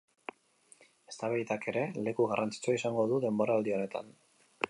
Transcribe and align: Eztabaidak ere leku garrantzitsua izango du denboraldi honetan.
Eztabaidak 1.11 1.67
ere 1.73 1.83
leku 2.09 2.27
garrantzitsua 2.33 2.77
izango 2.79 3.05
du 3.13 3.23
denboraldi 3.27 3.79
honetan. 3.79 4.13